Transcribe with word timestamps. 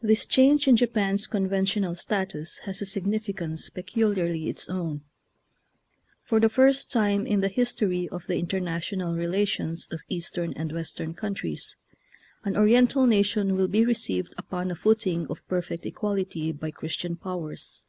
This 0.00 0.24
change 0.24 0.66
in 0.66 0.76
Japan's 0.76 1.26
conventional 1.26 1.94
status 1.94 2.56
has 2.64 2.80
a 2.80 2.86
significance 2.86 3.68
peculiarly 3.68 4.48
its 4.48 4.70
own. 4.70 5.02
For 6.24 6.40
the 6.40 6.48
first 6.48 6.90
time 6.90 7.26
in 7.26 7.42
the 7.42 7.50
history 7.50 8.08
of 8.08 8.26
the 8.26 8.38
international 8.38 9.14
relations 9.14 9.88
of 9.90 10.00
Eastern 10.08 10.54
and 10.54 10.72
Western 10.72 11.12
countries, 11.12 11.76
an 12.44 12.56
Oriental 12.56 13.06
nation 13.06 13.56
will 13.56 13.68
be 13.68 13.84
received 13.84 14.34
upon 14.38 14.70
a 14.70 14.74
footing 14.74 15.26
of 15.28 15.46
perfect 15.48 15.84
equality 15.84 16.50
by 16.50 16.70
Christian 16.70 17.14
powers. 17.14 17.84